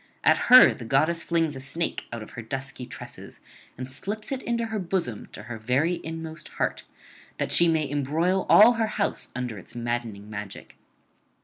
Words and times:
At 0.23 0.49
her 0.49 0.73
the 0.73 0.83
goddess 0.83 1.21
flings 1.21 1.55
a 1.55 1.59
snake 1.59 2.05
out 2.11 2.23
of 2.23 2.31
her 2.31 2.41
dusky 2.41 2.87
tresses, 2.87 3.39
and 3.77 3.87
slips 3.87 4.31
it 4.31 4.41
into 4.41 4.65
her 4.65 4.79
bosom 4.79 5.27
to 5.33 5.43
her 5.43 5.59
very 5.59 6.01
inmost 6.03 6.47
heart, 6.57 6.85
that 7.37 7.51
she 7.51 7.67
may 7.67 7.87
embroil 7.87 8.47
all 8.49 8.73
her 8.73 8.87
house 8.97 9.29
under 9.35 9.59
its 9.59 9.75
maddening 9.75 10.27
magic. 10.27 10.75